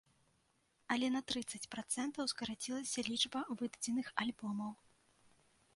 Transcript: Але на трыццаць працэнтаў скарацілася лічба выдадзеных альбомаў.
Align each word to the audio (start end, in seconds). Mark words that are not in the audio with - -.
Але 0.95 1.07
на 1.15 1.21
трыццаць 1.31 1.69
працэнтаў 1.75 2.31
скарацілася 2.33 2.99
лічба 3.11 3.41
выдадзеных 3.61 4.07
альбомаў. 4.25 4.73